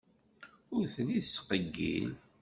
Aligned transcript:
Ur 0.75 0.83
telli 0.93 1.19
tettqeyyil. 1.25 2.11